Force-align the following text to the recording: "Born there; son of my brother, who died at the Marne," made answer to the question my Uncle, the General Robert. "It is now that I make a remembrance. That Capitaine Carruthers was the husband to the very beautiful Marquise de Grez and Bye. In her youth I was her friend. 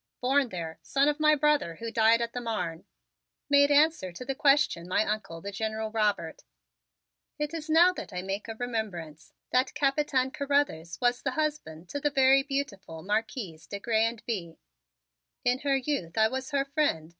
"Born 0.19 0.49
there; 0.49 0.79
son 0.81 1.07
of 1.07 1.19
my 1.19 1.35
brother, 1.35 1.75
who 1.75 1.91
died 1.91 2.21
at 2.21 2.33
the 2.33 2.41
Marne," 2.41 2.85
made 3.51 3.69
answer 3.69 4.11
to 4.11 4.25
the 4.25 4.33
question 4.33 4.87
my 4.87 5.05
Uncle, 5.05 5.41
the 5.41 5.51
General 5.51 5.91
Robert. 5.91 6.41
"It 7.37 7.53
is 7.53 7.69
now 7.69 7.93
that 7.93 8.11
I 8.11 8.23
make 8.23 8.47
a 8.47 8.55
remembrance. 8.55 9.31
That 9.51 9.75
Capitaine 9.75 10.31
Carruthers 10.31 10.99
was 10.99 11.21
the 11.21 11.33
husband 11.33 11.87
to 11.89 11.99
the 11.99 12.09
very 12.09 12.41
beautiful 12.41 13.03
Marquise 13.03 13.67
de 13.67 13.79
Grez 13.79 14.09
and 14.09 14.25
Bye. 14.25 14.57
In 15.45 15.59
her 15.59 15.75
youth 15.77 16.17
I 16.17 16.29
was 16.29 16.49
her 16.49 16.65
friend. 16.65 17.09